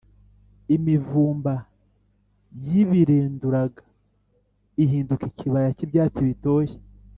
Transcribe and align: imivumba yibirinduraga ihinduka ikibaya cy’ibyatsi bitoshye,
imivumba 0.75 1.53
yibirinduraga 2.65 3.83
ihinduka 4.83 5.23
ikibaya 5.31 5.69
cy’ibyatsi 5.77 6.21
bitoshye, 6.29 6.77